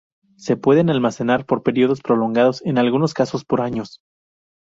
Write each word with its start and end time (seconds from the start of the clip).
Se 0.35 0.57
pueden 0.57 0.89
almacenar 0.89 1.45
por 1.45 1.61
períodos 1.61 2.01
prolongados, 2.01 2.63
en 2.65 2.79
algunos 2.79 3.13
casos 3.13 3.45
por 3.45 3.61
años. 3.61 3.99